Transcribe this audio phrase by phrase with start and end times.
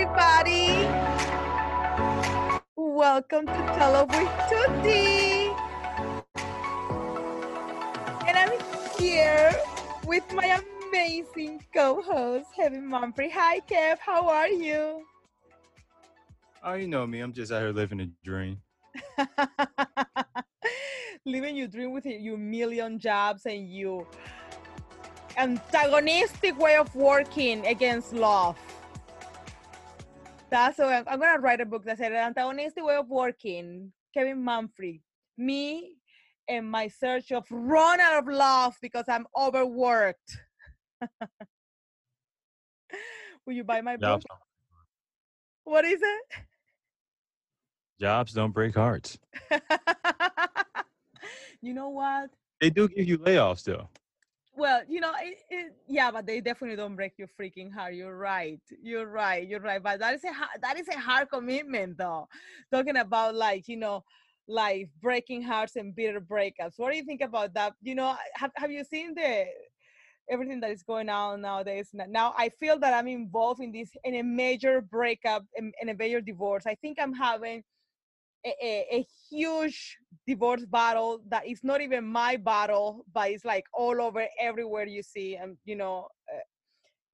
[0.00, 0.88] everybody.
[2.74, 5.50] Welcome to Tell with Tutti.
[8.26, 8.58] And I'm
[8.98, 9.52] here
[10.06, 10.58] with my
[10.88, 13.30] amazing co-host, Kevin Mumphrey.
[13.30, 13.98] Hi, Kev.
[13.98, 15.04] How are you?
[16.62, 17.20] Oh, you know me.
[17.20, 18.58] I'm just out here living a dream.
[21.26, 24.06] living your dream with your million jobs and you
[25.36, 28.56] antagonistic way of working against love.
[30.50, 33.92] That's what I'm, I'm, gonna write a book that said antagonistic way of working.
[34.12, 35.00] Kevin Mumphrey,
[35.38, 35.96] me
[36.48, 40.38] and my search of run out of love because I'm overworked.
[43.46, 44.22] Will you buy my book?
[45.64, 46.22] What is it?
[48.00, 49.18] Jobs don't break hearts.
[51.62, 52.30] you know what?
[52.60, 53.88] They do give you layoffs though.
[54.56, 57.94] Well, you know, it, it, yeah, but they definitely don't break your freaking heart.
[57.94, 58.60] You're right.
[58.82, 59.46] You're right.
[59.46, 59.82] You're right.
[59.82, 62.28] But that is a that is a hard commitment, though.
[62.72, 64.04] Talking about like you know,
[64.48, 66.74] like breaking hearts and bitter breakups.
[66.78, 67.74] What do you think about that?
[67.80, 69.46] You know, have have you seen the
[70.30, 71.90] everything that is going on nowadays?
[71.94, 75.94] Now I feel that I'm involved in this in a major breakup in, in a
[75.94, 76.64] major divorce.
[76.66, 77.62] I think I'm having
[78.44, 79.96] a, a, huge
[80.26, 85.02] divorce battle that is not even my battle, but it's like all over everywhere you
[85.02, 85.36] see.
[85.36, 86.38] And you know, uh,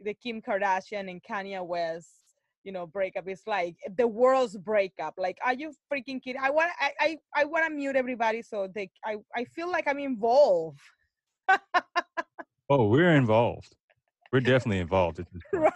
[0.00, 2.20] the Kim Kardashian and Kanye West,
[2.64, 5.14] you know, breakup is like the world's breakup.
[5.16, 6.40] Like, are you freaking kidding?
[6.42, 9.86] I want, I, I, I want to mute everybody so they, I, I feel like
[9.86, 10.80] I'm involved.
[12.68, 13.76] oh, we're involved.
[14.32, 15.24] We're definitely involved.
[15.52, 15.72] right.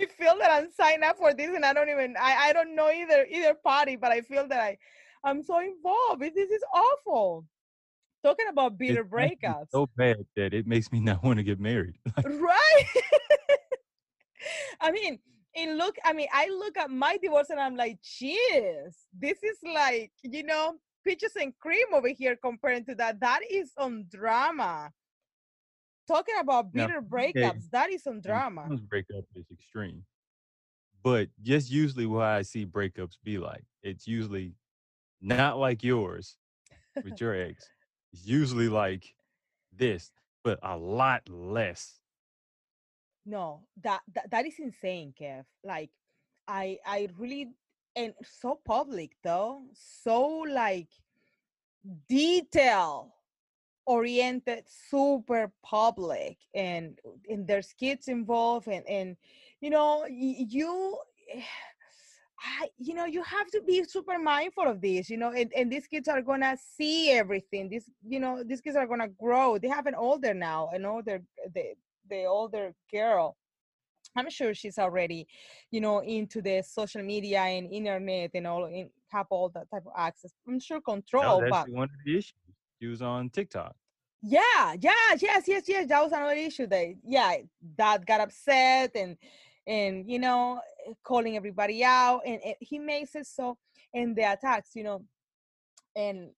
[0.00, 2.74] I feel that I'm signed up for this and I don't even I, I don't
[2.74, 4.78] know either either party, but I feel that I
[5.24, 6.22] I'm so involved.
[6.22, 7.44] This is awful.
[8.24, 9.70] Talking about bitter it breakups.
[9.70, 11.96] So bad that it makes me not want to get married.
[12.24, 12.84] right.
[14.80, 15.18] I mean,
[15.54, 19.58] in look, I mean, I look at my divorce and I'm like, jeez, this is
[19.64, 23.20] like, you know, peaches and cream over here comparing to that.
[23.20, 24.90] That is on drama
[26.06, 27.60] talking about bitter now, breakups, okay.
[27.72, 28.68] that is some drama.
[28.88, 30.04] Breakup is extreme,
[31.02, 33.64] but just usually what I see breakups be like.
[33.82, 34.54] It's usually
[35.20, 36.36] not like yours
[37.04, 37.68] with your ex.
[38.12, 39.14] It's usually like
[39.72, 40.10] this,
[40.44, 42.00] but a lot less.
[43.24, 45.44] No, that that, that is insane, Kev.
[45.64, 45.90] Like,
[46.46, 47.48] I I really
[47.96, 50.88] and so public though, so like
[52.08, 53.15] detail
[53.86, 59.16] oriented super public and uh, and there's kids involved and and
[59.60, 60.98] you know you
[61.32, 61.40] eh,
[62.38, 65.70] I, you know you have to be super mindful of this you know and, and
[65.72, 69.68] these kids are gonna see everything this you know these kids are gonna grow they
[69.68, 71.22] have an older now an older
[71.54, 71.74] the
[72.08, 73.36] the older girl.
[74.16, 75.26] I'm sure she's already
[75.70, 79.84] you know into the social media and internet and all in have all that type
[79.86, 82.34] of access i'm sure control no, but one of the issues
[82.80, 83.74] he was on TikTok.
[84.22, 85.88] Yeah, yeah, yes, yes, yes.
[85.88, 86.66] That was another issue.
[86.66, 87.36] That yeah,
[87.76, 89.16] that got upset and
[89.66, 90.60] and you know
[91.04, 93.56] calling everybody out, and it, he makes it so.
[93.94, 95.04] And the attacks, you know,
[95.94, 96.30] and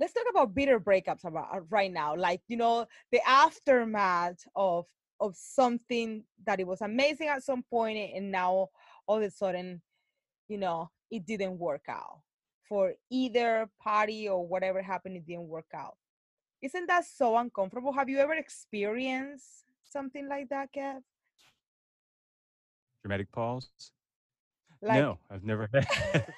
[0.00, 2.16] let's talk about bitter breakups about uh, right now.
[2.16, 4.86] Like you know, the aftermath of
[5.20, 8.68] of something that it was amazing at some point, and now
[9.06, 9.80] all of a sudden,
[10.48, 12.20] you know, it didn't work out
[12.72, 15.98] for either party or whatever happened, it didn't work out.
[16.62, 17.92] Isn't that so uncomfortable?
[17.92, 21.02] Have you ever experienced something like that, Kev?
[23.02, 23.68] Dramatic pause?
[24.80, 25.86] Like, no, I've never had.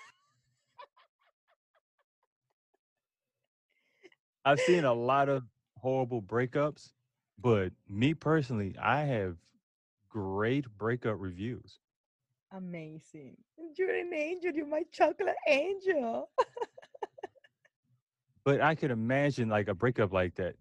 [4.45, 5.45] I've seen a lot of
[5.79, 6.91] horrible breakups,
[7.41, 9.37] but me personally, I have
[10.11, 11.79] great breakup reviews.
[12.55, 13.37] Amazing.
[13.77, 14.53] You're an angel.
[14.55, 16.31] You're my chocolate angel.
[18.45, 20.55] but I could imagine like a breakup like that.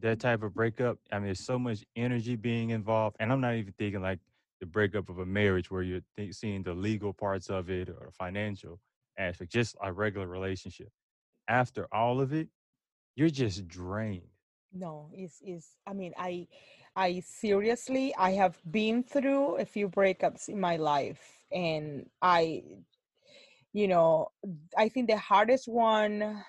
[0.00, 0.98] That type of breakup.
[1.10, 4.20] I mean, there's so much energy being involved, and I'm not even thinking like
[4.60, 8.10] the breakup of a marriage where you're th- seeing the legal parts of it or
[8.12, 8.78] financial
[9.18, 10.88] aspect, just a regular relationship.
[11.48, 12.48] After all of it,
[13.16, 14.28] you're just drained.
[14.72, 15.66] No, it's is.
[15.86, 16.46] I mean, I
[16.96, 21.20] I seriously, I have been through a few breakups in my life,
[21.52, 22.62] and I,
[23.74, 24.28] you know,
[24.76, 26.42] I think the hardest one,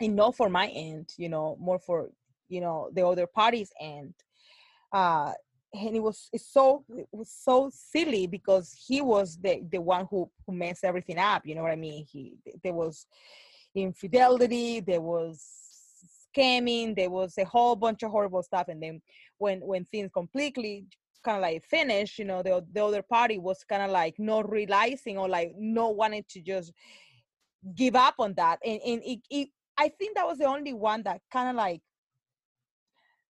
[0.00, 2.10] and not for my end, you know, more for
[2.48, 4.14] you know the other party's end.
[4.92, 5.32] Uh,
[5.74, 10.06] and it was it's so it was so silly because he was the the one
[10.10, 11.44] who who messed everything up.
[11.44, 12.06] You know what I mean?
[12.10, 13.06] He there was
[13.74, 15.59] infidelity, there was
[16.36, 19.00] scamming there was a whole bunch of horrible stuff and then
[19.38, 20.86] when when things completely
[21.24, 24.50] kind of like finished you know the, the other party was kind of like not
[24.50, 26.72] realizing or like not wanting to just
[27.74, 31.02] give up on that and, and it, it i think that was the only one
[31.02, 31.82] that kind of like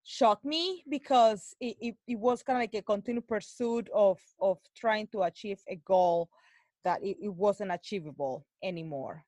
[0.02, 4.58] shocked me because it, it, it was kind of like a continued pursuit of of
[4.76, 6.28] trying to achieve a goal
[6.84, 9.24] that it, it wasn't achievable anymore.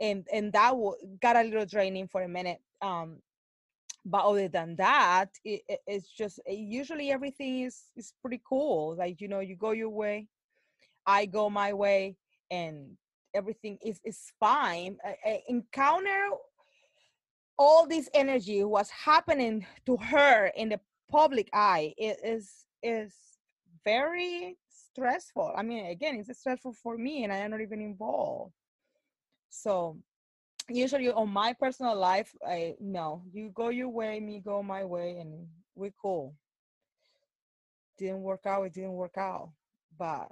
[0.00, 3.16] And and that w- got a little draining for a minute um
[4.06, 9.28] but other than that it, it's just usually everything is is pretty cool like you
[9.28, 10.28] know you go your way
[11.06, 12.16] i go my way
[12.50, 12.96] and
[13.34, 14.96] everything is is fine.
[15.04, 16.30] I, I encounter
[17.58, 23.12] all this energy was happening to her in the public eye it is is
[23.84, 25.52] very stressful.
[25.56, 28.52] I mean again it's stressful for me and i am not even involved.
[29.50, 29.98] So
[30.68, 35.18] usually on my personal life i no you go your way me go my way
[35.20, 35.46] and
[35.76, 36.34] we're cool.
[37.98, 39.50] Didn't work out it didn't work out
[39.98, 40.28] but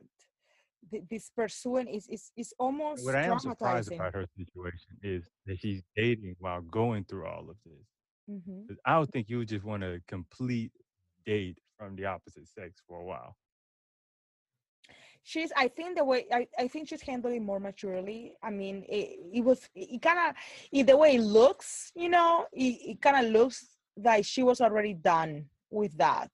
[1.10, 5.58] this pursuing is is, is almost what i am surprised about her situation is that
[5.60, 7.86] she's dating while going through all of this.
[8.30, 8.74] Mm-hmm.
[8.84, 10.72] i would think you would just want a complete
[11.24, 13.36] date from the opposite sex for a while
[15.22, 18.34] she's i think the way i, I think she's handling more maturely.
[18.42, 22.78] I mean it, it was it kind of the way it looks you know it,
[22.90, 23.66] it kind of looks
[23.96, 26.30] like she was already done with that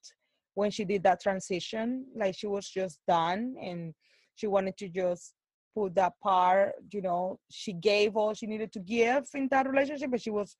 [0.54, 2.06] when she did that transition.
[2.16, 3.94] Like she was just done and
[4.34, 5.34] she wanted to just
[5.74, 10.10] put that part you know she gave all she needed to give in that relationship
[10.10, 10.56] but she was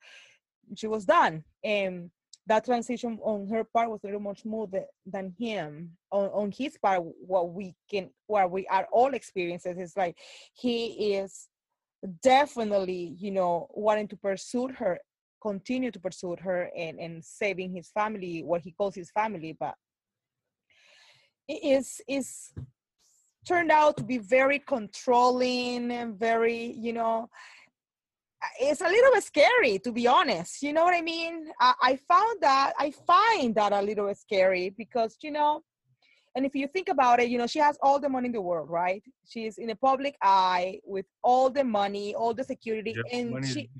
[0.76, 1.44] she was done.
[1.64, 2.10] And
[2.48, 4.72] that transition on her part was a little more smooth
[5.06, 5.90] than him.
[6.10, 10.16] On, on his part what we can what we are all experiences is like
[10.54, 11.48] he is
[12.22, 14.98] definitely you know wanting to pursue her
[15.42, 19.74] continue to pursue her and and saving his family what he calls his family but
[21.46, 22.52] it is is
[23.46, 27.28] turned out to be very controlling and very you know
[28.61, 30.62] it's a little bit scary to be honest.
[30.62, 31.49] You know what i mean?
[31.61, 35.62] I, I, found that i find that a little bit scary because you know
[36.35, 38.40] and if you think about it you know she has all the money in the
[38.40, 39.02] world right?
[39.29, 43.70] She's in the public eye with all the money all the security yep, and she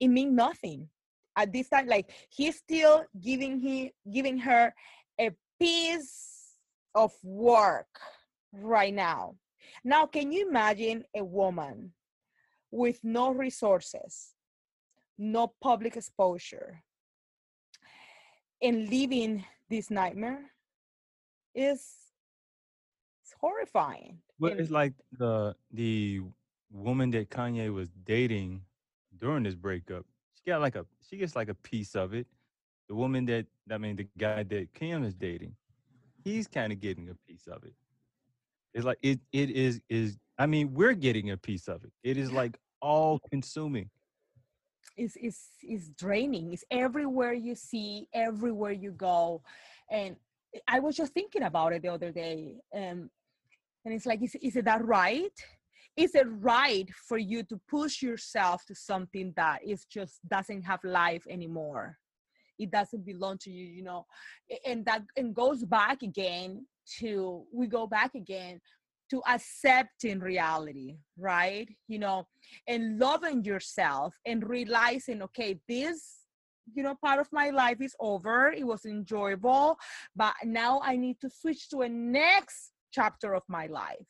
[0.00, 0.88] it means nothing
[1.36, 1.86] at this time.
[1.86, 4.74] Like he's still giving he giving her
[5.20, 5.30] a
[5.60, 6.58] piece
[6.94, 7.86] of work
[8.52, 9.36] right now.
[9.84, 11.92] Now can you imagine a woman
[12.72, 14.32] with no resources,
[15.18, 16.82] no public exposure,
[18.60, 20.50] and living this nightmare
[21.54, 21.86] is
[23.22, 24.18] it's horrifying.
[24.40, 26.22] Well, it's like the the
[26.72, 28.62] woman that Kanye was dating
[29.18, 30.04] during this breakup.
[30.34, 32.26] She got like a she gets like a piece of it.
[32.88, 35.54] The woman that I mean the guy that Kim is dating,
[36.24, 37.74] he's kind of getting a piece of it.
[38.74, 41.92] It's like it it is is I mean, we're getting a piece of it.
[42.02, 43.88] It is like all consuming.
[44.96, 46.52] It's, it's, it's draining.
[46.52, 49.42] It's everywhere you see, everywhere you go.
[49.90, 50.16] And
[50.68, 52.56] I was just thinking about it the other day.
[52.74, 53.08] Um,
[53.84, 55.32] and it's like, is, is it that right?
[55.96, 60.80] Is it right for you to push yourself to something that is just doesn't have
[60.84, 61.98] life anymore?
[62.58, 64.06] It doesn't belong to you, you know,
[64.66, 66.66] and that and goes back again
[66.98, 68.60] to we go back again
[69.12, 71.68] to accepting reality, right?
[71.86, 72.26] You know,
[72.66, 76.18] and loving yourself and realizing, okay, this
[76.74, 78.52] you know part of my life is over.
[78.56, 79.76] It was enjoyable
[80.14, 84.06] but now i need to switch to a next chapter of my life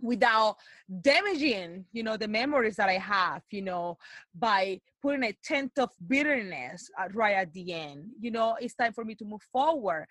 [0.00, 0.56] without
[1.00, 3.96] damaging you know the memories that i have you know
[4.34, 8.04] by putting a tent of bitterness right at the end.
[8.20, 10.06] You know it's time for me to move forward.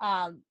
[0.00, 0.42] Um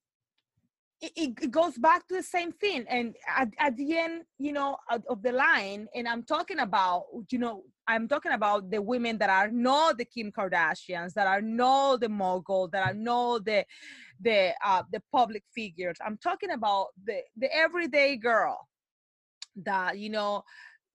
[1.01, 1.11] it,
[1.41, 2.85] it, goes back to the same thing.
[2.89, 7.39] And at, at the end you know of the line and i'm talking about you
[7.39, 12.01] know i'm talking about the women that are not the kim kardashians that are not
[12.01, 13.65] the mogul that are not the
[14.21, 15.97] the uh the public figures.
[16.05, 18.57] I'm talking about the the everyday girl
[19.63, 20.43] that you know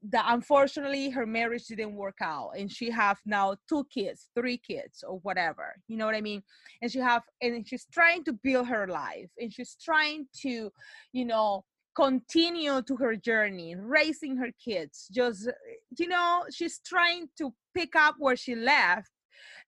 [0.09, 5.04] that unfortunately her marriage didn't work out and she have now two kids three kids
[5.07, 6.42] or whatever you know what i mean?
[6.80, 10.71] And she have and she's trying to build her life and she's trying to
[11.12, 11.64] you know
[11.95, 15.50] continue to her journey raising her kids just
[15.99, 19.11] you know she's trying to pick up where she left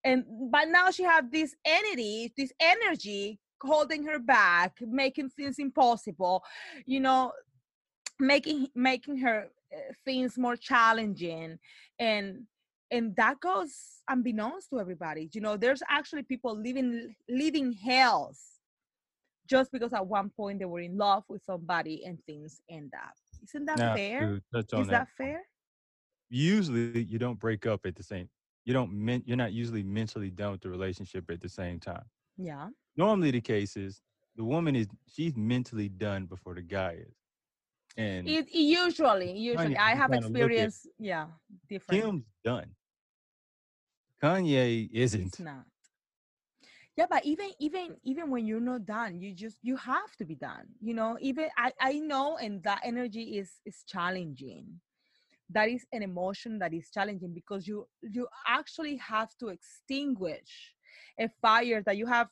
[0.05, 6.43] and but now she have this entity this energy holding her back making things impossible
[6.87, 7.33] you know
[8.19, 11.59] making making her Eh, things more challenging
[11.99, 12.43] and
[12.91, 18.53] and that goes unbeknownst to everybody you know there's actually people living living hells
[19.49, 23.13] just because at one point they were in love with somebody and things end up.
[23.43, 24.35] Isn't that Now, fair?
[24.35, 25.43] Is that, that fair?
[26.31, 28.29] usually you don't break up at the same.
[28.65, 28.93] You don't.
[28.93, 32.05] Men, you're not usually mentally done with the relationship at the same time.
[32.39, 32.69] Yeah.
[32.97, 34.01] Normally, the case is
[34.37, 37.15] the woman is she's mentally done before the guy is,
[37.97, 41.27] and It, it usually, usually, Kanye, I have experienced, yeah,
[41.69, 42.03] different.
[42.03, 42.71] Kim's done.
[44.23, 45.27] Kanye isn't.
[45.27, 45.65] It's not.
[46.97, 50.35] Yeah, but even even even when you're not done, you just you have to be
[50.35, 50.67] done.
[50.81, 54.81] You know, even I I know, and that energy is is challenging.
[55.49, 60.75] That is an emotion that is challenging because you you actually have to extinguish
[61.19, 62.29] a fire that you have,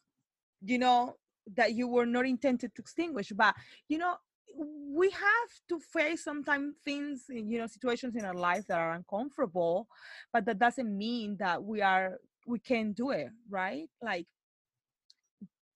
[0.62, 1.16] you know,
[1.56, 3.32] that you were not intended to extinguish.
[3.34, 3.54] But
[3.88, 4.16] you know,
[4.56, 9.88] we have to face sometimes things, you know, situations in our life that are uncomfortable,
[10.32, 13.88] but that doesn't mean that we are we can't do it, right?
[14.02, 14.26] Like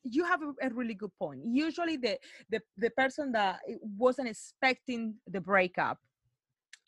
[0.03, 1.41] you have a, a really good point.
[1.47, 2.19] Usually the,
[2.51, 5.99] the the person that i- wasn't expecting the breakup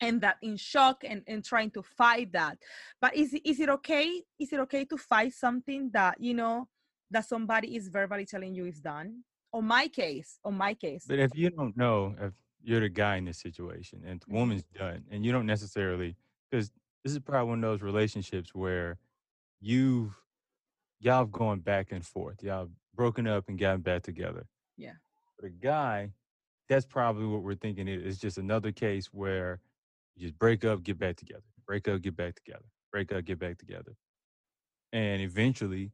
[0.01, 2.57] and that in shock and, and trying to fight that.
[3.01, 4.23] But is is it okay?
[4.39, 6.67] Is it okay to fight something that you know
[7.11, 9.23] that somebody is verbally telling you is done?
[9.53, 11.05] On my case, on my case.
[11.07, 14.33] But if you don't know if you're the guy in this situation and the Mhm.
[14.33, 16.15] woman's done, and you don't necessarily,
[16.49, 16.71] because
[17.03, 18.99] this is probably one of those relationships where
[19.59, 20.21] you've
[20.99, 24.47] y'all have gone back and forth, y'all have broken up and gotten back together.
[24.75, 24.95] Yeah.
[25.35, 26.13] For the guy,
[26.67, 27.87] that's probably what we're thinking.
[27.87, 29.61] It is just another case where
[30.15, 33.39] you just break up, get back together, break up, get back together, break up, get
[33.39, 33.95] back together,
[34.91, 35.93] and eventually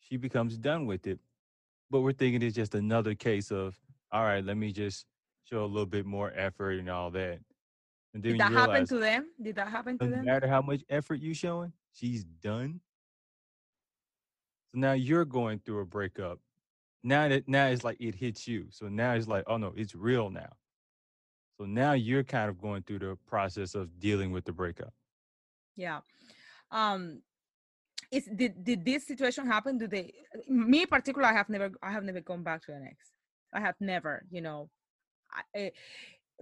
[0.00, 1.20] she becomes done with it.
[1.92, 3.78] But we're thinking it's just another case of,
[4.12, 5.06] all right, let me just
[5.44, 7.40] show a little bit more effort and all that.
[8.14, 9.26] And then Did that you happen to them?
[9.42, 10.24] Did that happen to no them?
[10.26, 12.80] matter how much effort you showing, she's done.
[14.72, 16.40] So now you're going through a breakup.
[17.04, 18.68] Now that now it's like it hits you.
[18.70, 20.52] So now it's like, oh no, it's real now.
[21.58, 24.94] So now you're kind of going through the process of dealing with the breakup.
[25.76, 26.00] yeah
[26.70, 27.22] um
[28.12, 29.78] is did did this situation happen?
[29.78, 30.12] Do they
[30.46, 33.10] me particular i have never i have never gone back to an ex.
[33.54, 34.68] I have never you know
[35.32, 35.70] I, eh,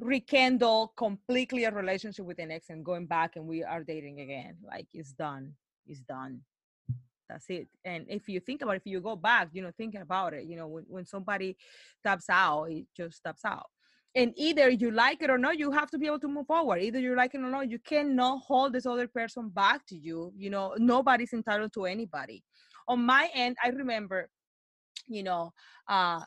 [0.00, 4.56] rekindle completely a relationship with an ex and going back and we are dating again.
[4.66, 5.54] Like it's done.
[5.86, 6.40] It's done.
[7.28, 7.68] That's it.
[7.84, 10.44] And if you think about it, if you go back you know thinking about it
[10.44, 11.56] you know when, when somebody
[12.04, 13.70] taps out it just taps out
[14.14, 16.83] and either you like it or not you have to be able to move forward.
[16.83, 20.33] Either you like it or not you cannot hold this other person back to you
[20.37, 22.43] you know nobody's entitled to anybody.
[22.88, 24.29] On my end i remember
[25.07, 25.52] you know
[25.88, 26.21] uh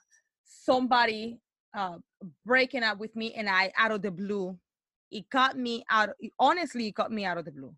[0.45, 1.39] somebody
[1.75, 1.97] uh
[2.45, 4.57] breaking up with me and i out of the blue.
[5.11, 6.09] It got me out
[6.39, 7.73] honestly it got me out of the blue.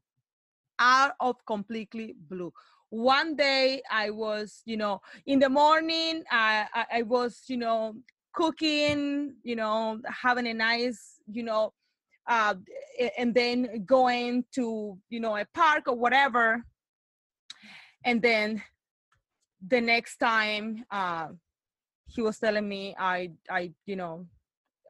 [0.77, 2.53] Out of completely blue.
[2.89, 7.95] One day i was you know in the morning i i, I was you know
[8.35, 11.73] cooking you know having a nice you know
[12.27, 12.55] uh
[13.17, 16.63] and then going to you know a park or whatever.
[18.03, 18.61] And then
[19.67, 21.27] the next time uh
[22.07, 24.27] he was telling me i i you know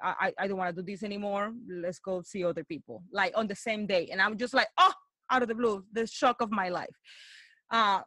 [0.02, 1.54] i i don't want to do this anymore.
[1.70, 3.04] Let's go see other people.
[3.12, 4.10] Like on the same day.
[4.12, 4.94] And i'm just like oh
[5.32, 6.96] out of the blue the shock of my life.
[7.70, 8.02] Uh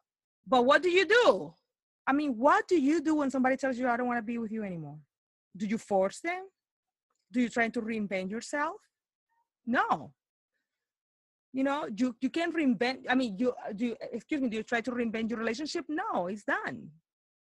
[0.46, 1.52] but what do you do?
[2.06, 4.38] I mean what do you do when somebody tells you i don't want to be
[4.38, 4.98] with you anymore
[5.58, 6.44] do you force them?
[7.30, 8.76] Do you try to reinvent yourself?
[9.66, 10.12] No.
[11.52, 14.62] You know you you can't reinvent i mean you do you, excuse me do you
[14.62, 15.84] try to reinvent your relationship?
[15.88, 16.90] No it's done.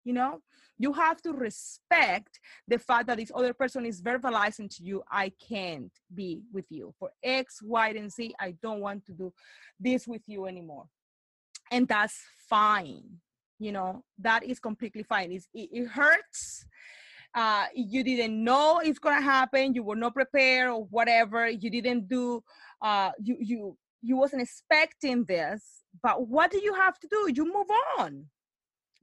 [0.03, 0.39] You know
[0.79, 5.31] you have to respect the fact that this other person is verbalizing to you i
[5.49, 6.93] can't be with you.
[6.97, 9.33] For x y and z i don't want to do
[9.79, 10.85] this with you anymore.
[11.71, 12.17] And that's
[12.49, 13.03] fine.
[13.59, 15.31] You know that is completely fine.
[15.33, 16.65] It's, it, it hurts
[17.35, 22.07] uh, you didn't know it's gonna happen you were not prepared or whatever you didn't
[22.07, 22.43] do
[22.81, 27.31] uh, you you you wasn't expecting this but what do you have to do?
[27.33, 27.67] You move
[27.99, 28.25] on.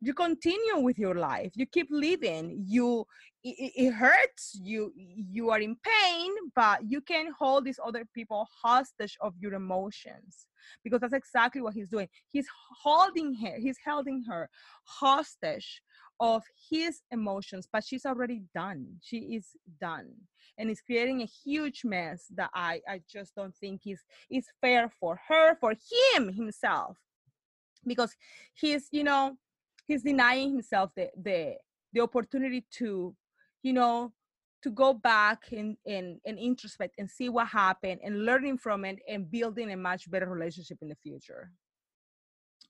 [0.00, 1.52] You continue with your life.
[1.54, 2.62] You keep living.
[2.66, 3.06] You
[3.42, 8.46] it, it- hurts you you are in pain but you can hold these other people
[8.62, 10.46] hostage of your emotions
[10.82, 12.08] because that's exactly what he's doing.
[12.28, 12.46] He's
[12.82, 14.48] holding her he's holding her
[14.84, 15.82] hostage
[16.20, 18.86] of his emotions but she's already done.
[19.02, 20.12] She is done
[20.58, 24.88] and it's creating a huge mess that i i just don't think is is fair
[25.00, 25.72] for her for
[26.14, 26.96] him himself
[27.86, 28.14] because
[28.54, 29.36] he's you know
[29.86, 31.54] he's denying himself the the
[31.92, 33.14] the opportunity to
[33.62, 34.12] you know
[34.62, 38.98] to go back and and, and introspect and see what happened and learning from it
[39.08, 41.50] and building a much better relationship in the future.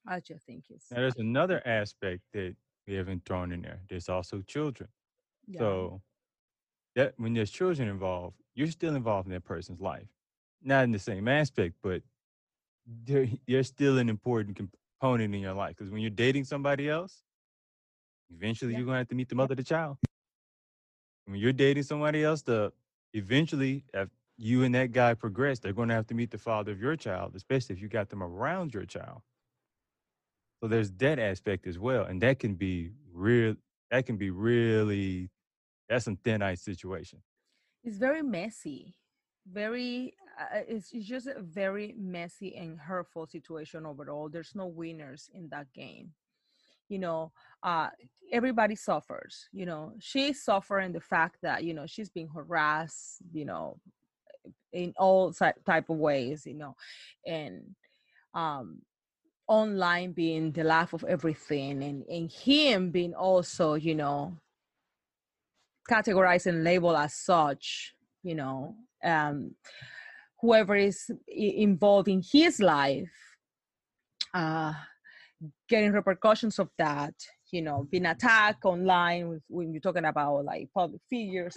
[0.06, 2.54] I just think Now, there's another aspect that
[2.86, 3.80] we haven't thrown in there.
[3.88, 4.88] There's also children.
[5.46, 5.58] Yeah.
[5.60, 6.02] So
[6.94, 10.06] that when there's children involved, you're still involved in that person's life.
[10.62, 12.02] Not in the same aspect, but
[13.04, 15.76] they're, they're still an important component in your life.
[15.76, 17.22] Because when you're dating somebody else,
[18.30, 18.78] eventually Yeah.
[18.78, 19.96] you're gonna have to meet the mother of the child.
[21.26, 22.72] When you're dating somebody else, the
[23.14, 26.80] eventually if you and that guy progress, they're gonna have to meet the father of
[26.80, 29.22] your child, especially if you got them around your child.
[30.64, 32.04] So there's that aspect as well.
[32.04, 33.54] And that can be real
[33.90, 35.28] that can be really
[35.90, 37.20] that's some thin ice situation.
[37.82, 38.94] it's very messy
[39.46, 45.28] very uh, it's, it's just a very messy and hurtful situation overall there's no winners
[45.34, 46.08] in that game
[46.88, 47.30] you know
[47.62, 47.90] uh
[48.32, 53.44] everybody suffers you know she's suffering the fact that you know she's being harassed you
[53.44, 53.78] know
[54.72, 56.74] in all type of ways you know
[57.26, 57.60] and
[58.32, 58.80] um
[59.46, 64.36] online being the life of everything and and him being also you know
[65.90, 68.74] categorized and labeled as such you know
[69.04, 69.54] um
[70.40, 73.12] whoever is involved in his life
[74.32, 74.72] uh
[75.68, 77.14] getting repercussions of that
[77.54, 81.56] you know being attacked online when you're talking about like public figures.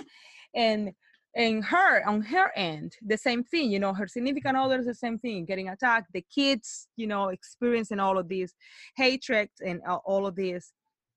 [0.53, 0.91] And
[1.35, 4.93] and her on her end the same thing you know her significant other is the
[4.93, 8.53] same thing getting attacked the kids you know experiencing all of this
[8.95, 10.71] hatred and all of this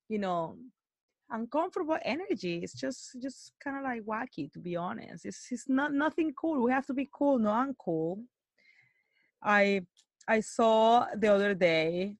[0.08, 0.56] you know
[1.30, 2.60] uncomfortable energy.
[2.62, 5.24] It's just just kind of like wacky to be honest.
[5.24, 6.62] It's it's not nothing cool.
[6.62, 8.24] We have to be cool no uncool.
[9.42, 9.82] I
[10.28, 12.16] i saw the other day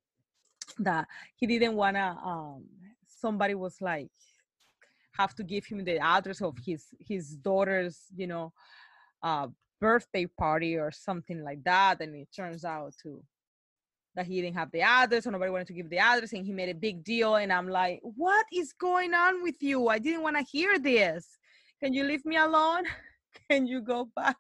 [0.79, 1.07] that
[1.37, 2.65] he didn't wanna um
[3.07, 4.09] somebody was like
[5.21, 8.47] have to give him the address of his his daughter's you know
[9.23, 9.47] uh
[9.81, 13.23] birthday party or something like that and it turns out to
[14.15, 16.53] that he didn't have the address or nobody wanted to give the address and he
[16.53, 20.23] made a big deal and i'm like what is going on with you i didn't
[20.23, 21.39] want to hear this
[21.81, 22.85] can you leave me alone
[23.49, 24.37] can you go back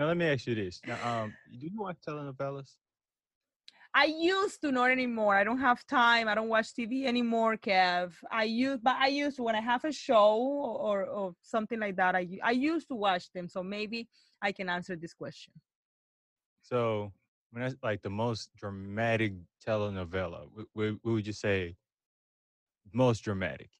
[0.00, 0.80] Now let me ask you this.
[0.86, 2.70] Now, um, do you watch telenovelas?
[3.92, 5.34] I used to not anymore.
[5.34, 6.28] I don't have time.
[6.28, 8.12] I don't watch TV anymore, Kev.
[8.30, 11.96] I use, but I used to when I have a show or or something like
[11.96, 12.14] that.
[12.14, 14.08] I I used to watch them, so maybe
[14.40, 15.52] I can answer this question.
[16.62, 17.12] So
[17.50, 19.32] when I, like the most dramatic
[19.66, 21.74] telenovela, what, what would you say?
[22.92, 23.70] Most dramatic.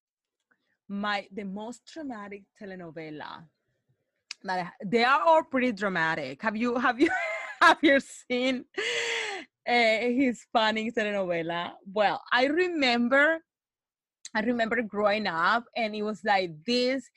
[0.89, 3.45] My the most dramatic telenovela.
[4.43, 6.43] That I, they are all pretty dramatic.
[6.43, 7.11] Have you have you
[7.61, 8.65] have you seen
[9.67, 11.73] a Hispanic telenovela?
[11.93, 13.39] Well, I remember,
[14.35, 17.09] I remember growing up, and it was like this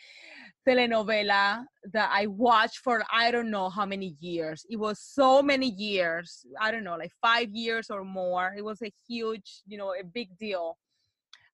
[0.68, 4.66] telenovela that I watched for I don't know how many years.
[4.70, 6.46] It was so many years.
[6.60, 8.54] I don't know, like five years or more.
[8.58, 10.78] It was a huge, you know, a big deal.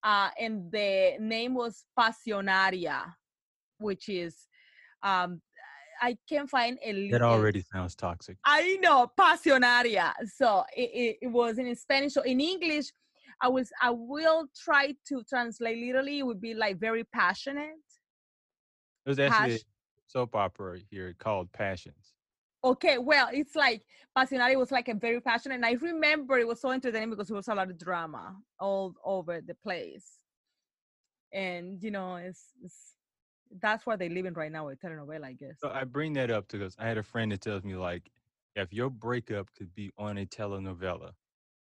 [0.03, 3.01] Uh, and the name was Pasionaria,
[3.79, 4.47] which is
[5.03, 5.41] um,
[6.01, 8.37] I can't find a That already sounds toxic.
[8.45, 10.13] I know, pasionaria.
[10.35, 12.13] So it, it, it was in Spanish.
[12.13, 12.91] So in English,
[13.41, 16.19] I was I will try to translate literally.
[16.19, 17.85] It would be like very passionate.
[19.05, 19.65] It was actually a Pas-
[20.07, 22.13] soap opera here called Passions.
[22.63, 23.83] Okay, well, it's like
[24.17, 25.55] pasionaria was like a very passionate.
[25.55, 28.95] And I remember it was so entertaining because it was a lot of drama all
[29.05, 30.07] over the place.
[31.31, 32.95] And you know, it's, it's
[33.61, 35.55] that's what they're living right now with telenovela, I guess.
[35.59, 38.09] So I bring that up because I had a friend that tells me like,
[38.55, 41.11] if your breakup could be on a telenovela,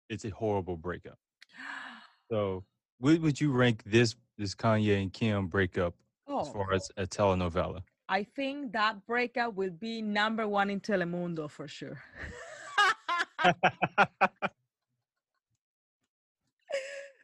[0.08, 1.18] it's a horrible breakup.
[2.30, 2.64] So
[2.98, 5.94] what would you rank this this Kanye and Kim breakup
[6.28, 7.82] as oh, far as a telenovela?
[8.08, 12.02] I think that breakup will be number one in Telemundo for sure.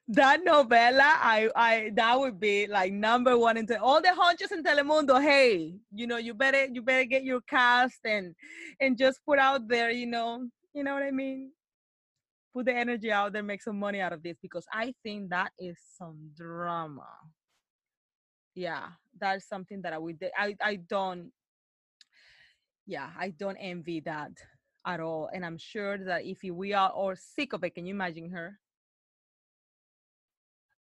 [0.08, 4.62] that novela, I, I, that would be like number one in all the hunches in
[4.62, 5.22] Telemundo.
[5.22, 8.34] Hey, you know, you better, you better get your cast and,
[8.80, 11.52] and just put out there, you know, you know what I mean.
[12.54, 15.52] Put the energy out there, make some money out of this because I think that
[15.58, 17.06] is some drama.
[18.54, 18.86] Yeah,
[19.20, 21.30] that's something that I would, I, I don't,
[22.86, 24.32] yeah, I don't envy that
[24.86, 25.28] at all.
[25.34, 28.58] And I'm sure that if we are all sick of it, can you imagine her?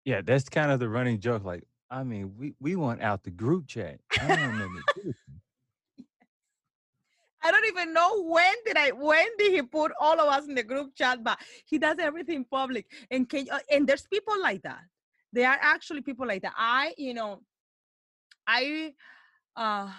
[0.06, 1.44] Yeah, that's kind of the running joke.
[1.44, 3.98] Like, I mean, we we want out the group chat.
[4.20, 4.68] I don't know.
[4.68, 5.34] what to do with you.
[7.42, 10.54] I don't even know when did I when did he put all of us in
[10.54, 12.86] the group chat, but he does everything public.
[13.10, 14.82] And can uh, and there's people like that.
[15.32, 16.54] There are actually people like that.
[16.56, 17.42] I, you know,
[18.46, 18.94] I
[19.56, 19.90] uh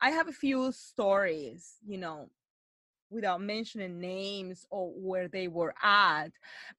[0.00, 2.30] I have a few stories, you know,
[3.10, 6.28] without mentioning names or where they were at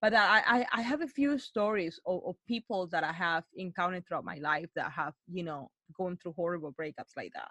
[0.02, 4.26] but i i, have a few stories of, of people that i have encountered throughout
[4.26, 7.50] my life that have you know gone through horrible breakups like that.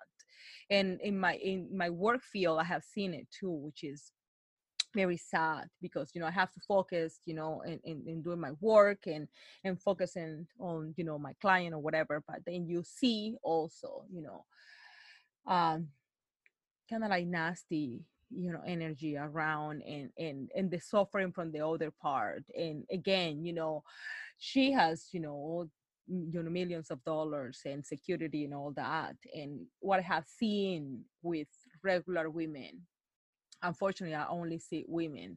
[0.71, 4.13] And in my in my work field i have seen it too which is
[4.95, 8.41] very sad because you know i have to focus you know in, in, in, doing
[8.41, 9.29] my work and
[9.63, 14.23] and focusing on you know my client or whatever but then you see also you
[14.23, 14.45] know
[15.47, 15.89] um
[16.89, 21.65] kind of like nasty you know energy around and and and the suffering from the
[21.67, 22.45] other part.
[22.57, 23.83] And again you know
[24.39, 25.69] she has you know
[26.09, 31.03] you know millions of dollars and security and all that and what i have seen
[31.21, 31.49] with
[31.83, 32.81] regular women
[33.65, 35.37] unfortunately i only see women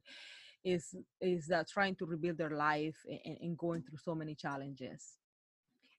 [0.64, 5.16] is is that trying to rebuild their life and, and going through so many challenges.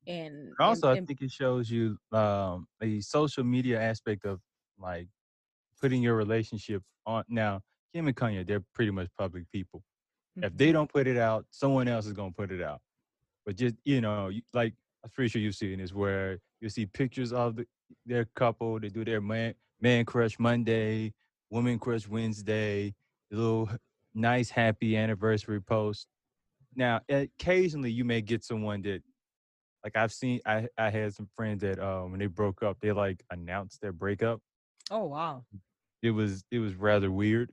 [0.06, 4.40] And also and, i think it shows you um the social media aspect of
[4.78, 5.08] like
[5.80, 7.60] putting your relationship on now
[7.92, 9.82] kim and kanye they're pretty much public people.
[10.38, 10.46] Mm-hmm.
[10.46, 12.80] if they don't put it out someone else is going to put it out.
[13.44, 17.32] But just you know like i'm pretty sure you've seen this where you see pictures
[17.32, 17.66] of the,
[18.06, 21.12] their couple they do their man man crush monday
[21.50, 22.94] woman crush wednesday
[23.32, 23.68] a little
[24.14, 26.06] nice happy anniversary post.
[26.74, 29.02] Now occasionally you may get someone that
[29.84, 32.92] like i've seen i i had some friends that uh, when they broke up they
[32.92, 34.40] like announced their breakup.
[34.90, 35.44] Oh wow
[36.02, 37.52] it was it was rather weird.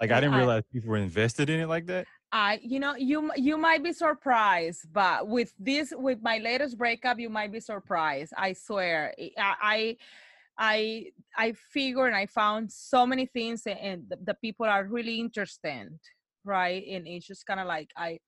[0.00, 2.06] Like I didn't realize people were invested in it like that.
[2.32, 7.20] I, you know, you you might be surprised, but with this, with my latest breakup,
[7.20, 8.32] you might be surprised.
[8.36, 9.96] I swear, I,
[10.58, 15.20] I, I figured and I found so many things, and the, the people are really
[15.20, 15.96] interested,
[16.44, 16.84] right?
[16.90, 18.18] And it's just kind of like I,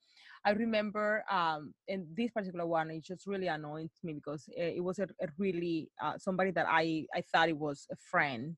[0.44, 4.84] I remember um, in this particular one, it just really annoyed me because it, it
[4.84, 8.56] was a, a really uh, somebody that I I thought it was a friend,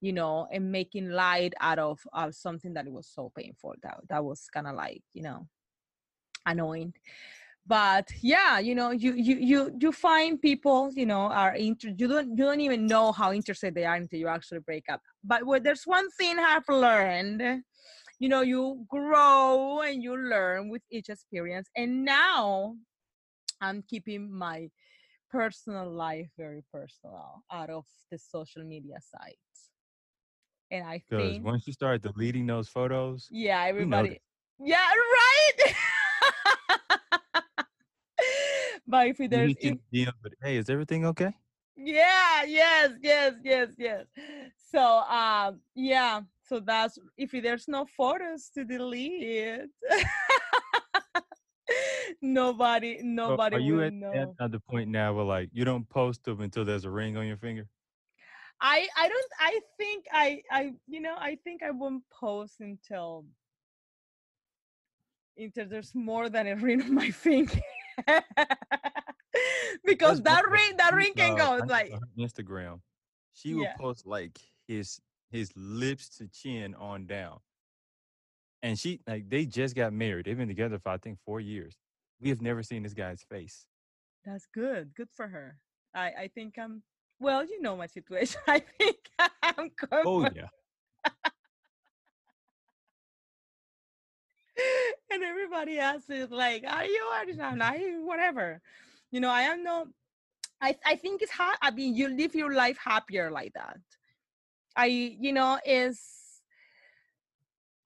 [0.00, 3.74] you know, and making light out of, something that it was so painful.
[3.82, 5.46] That that was kind of like, you know,
[6.46, 6.94] annoying.
[7.66, 12.08] But yeah, you know, you you you you find people, you know, are inter- you
[12.08, 15.02] don't you don't even know how interested they are until you actually break up.
[15.22, 17.62] But there's one thing I've learned,
[18.18, 21.68] you know, you grow and you learn with each experience.
[21.76, 22.76] And now
[23.60, 24.70] I'm keeping my
[25.30, 29.67] personal life very personal out of the social media sites
[30.70, 34.20] and I think once you start deleting those photos, yeah, everybody.
[34.60, 35.74] Yeah, right.
[38.86, 41.32] but if there's if, DM, but hey, is everything okay?
[41.76, 44.04] yeah, yes, yes, yes, yes.
[44.70, 49.68] So um yeah, so that's if there's no photos to delete.
[52.22, 53.92] nobody So nobody are you at,
[54.40, 57.26] at the point now where like you don't post them until there's a ring on
[57.26, 57.68] your finger?
[58.60, 63.24] I I don't I think I I you know I think I won't post until
[65.36, 67.60] until there's more than a ring on my finger.
[69.84, 72.80] because That's that ring that ring can uh, go like Instagram.
[73.32, 73.76] She would yeah.
[73.78, 77.38] post like his his lips to chin on down.
[78.62, 80.26] And she like they just got married.
[80.26, 81.76] They've been together for I think four years.
[82.20, 83.66] We have never seen this guy's face.
[84.24, 84.92] That's good.
[84.96, 85.58] Good for her.
[85.94, 86.82] I I think I'm
[87.20, 88.40] well, you know my situation.
[88.46, 88.96] I think
[89.42, 90.48] I'm good Oh yeah.
[95.10, 97.76] and everybody else is like, are you are you not?
[98.02, 98.60] whatever.
[99.10, 99.86] You know, I am no
[100.60, 101.56] I I think it's hard.
[101.62, 103.78] I mean, you live your life happier like that.
[104.76, 106.00] I you know is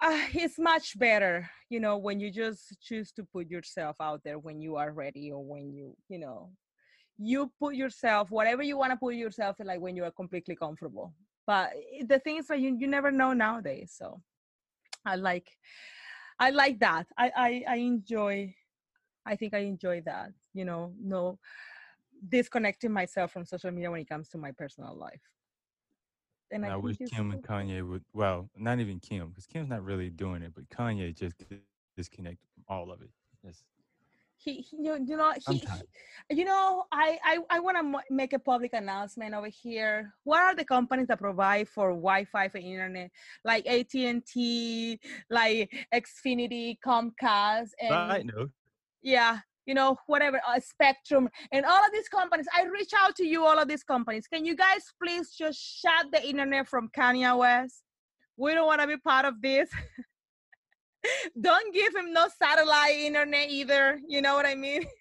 [0.00, 4.38] uh, it's much better you know when you just choose to put yourself out there
[4.38, 6.50] when you are ready or when you you know
[7.22, 10.56] you put yourself whatever you want to put yourself in like when you are completely
[10.56, 11.12] comfortable.
[11.46, 11.72] But
[12.06, 14.20] the thing is that you, you never know nowadays so
[15.04, 15.48] i like
[16.38, 17.06] i like that.
[17.18, 18.54] I, I i enjoy
[19.26, 21.38] i think i enjoy that you know no
[22.28, 25.20] disconnecting myself from social media when it comes to my personal life.
[26.52, 29.46] And i And I think wish Kim and Kanye would well, not even Kim, because
[29.46, 31.60] Kim's not really doing it, but Kanye just di-
[31.96, 33.10] disconnect from all of it.
[33.44, 33.64] Just
[34.42, 38.04] he, he you, you know he, he you know i i, I want to m-
[38.10, 40.14] make a public announcement over here.
[40.24, 43.10] What are the companies that provide for wi-fi for internet?
[43.44, 45.00] Like at&t
[45.30, 48.50] like xfinity comcast and note,
[49.02, 52.46] yeah you know whatever uh, spectrum and all of these companies.
[52.52, 54.26] I reach out to you all of these companies.
[54.26, 57.82] Can you guys please just shut the internet from kanye west?
[58.36, 59.70] We don't want to be part of this
[61.40, 64.84] don't give him no satellite internet either you know what i mean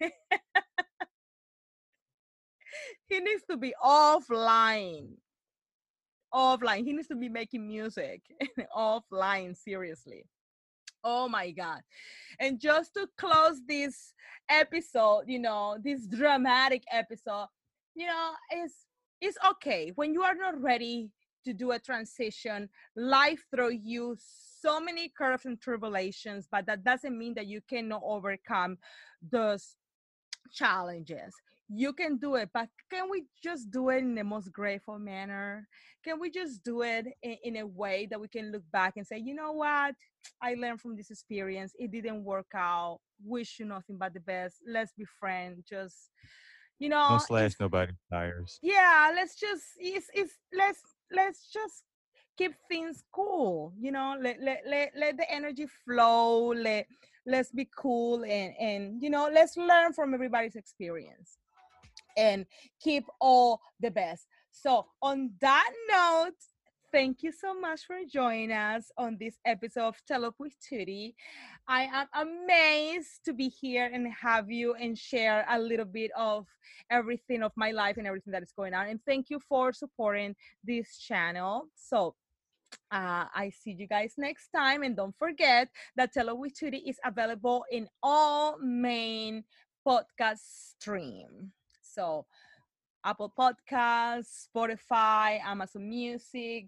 [3.08, 5.08] he needs to be offline
[6.32, 6.84] offline.
[6.84, 8.22] He needs to be making music
[8.76, 10.24] offline, seriously.
[11.04, 11.80] Oh my God.
[12.38, 14.14] And just to close this
[14.48, 17.48] episode, you know, this dramatic episode,
[17.94, 18.86] you know, it's
[19.20, 21.10] it's okay when you are not ready
[21.44, 22.68] to do a transition.
[22.96, 24.16] Life throw you
[24.60, 28.78] so many curves and tribulations, but that doesn't mean that you cannot overcome
[29.30, 29.76] those
[30.52, 31.34] challenges.
[31.74, 35.66] You can do it but can we just do it in the most grateful manner?
[36.04, 39.06] Can we just do it in, in, a way that we can look back and
[39.06, 39.94] say you know what?
[40.42, 41.72] I learned from this experience.
[41.78, 43.00] It didn't work out.
[43.24, 44.56] Wish you nothing but the best.
[44.66, 45.62] Let's be friends.
[45.66, 46.10] Just
[46.82, 50.80] you know no slash nobody tires yeah let's just it's, it's let's
[51.14, 51.84] let's just
[52.36, 56.86] keep things cool you know let let let, let the energy flow let
[57.26, 61.38] let's be cool and and you know let's learn from everybody's experience
[62.16, 62.46] and
[62.80, 64.26] keep all the best.
[64.50, 66.34] So, on that note,
[66.92, 71.14] thank you so much for joining us on this episode of Up with Tutti.
[71.66, 76.46] I am amazed to be here and have you and share a little bit of
[76.90, 78.88] everything of my life and everything that is going on.
[78.88, 81.68] And thank you for supporting this channel.
[81.74, 82.14] So,
[82.90, 84.82] uh, I see you guys next time.
[84.82, 89.44] And don't forget that Tell Up with Tutti is available in all main
[89.86, 91.52] podcast stream.
[91.80, 92.26] So
[93.04, 96.66] Apple Podcasts, Spotify, Amazon Music,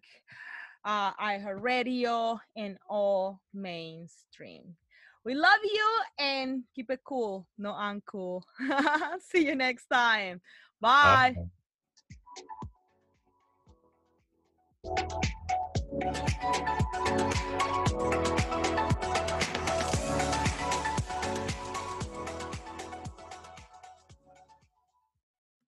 [0.84, 4.76] uh, iHeartRadio, and all mainstream.
[5.24, 8.42] We love you and keep it cool, no uncool.
[9.20, 10.40] See you next time.
[10.80, 11.34] Bye.
[11.36, 11.50] Awesome.